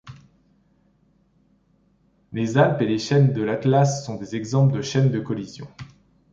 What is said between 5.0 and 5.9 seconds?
de collision.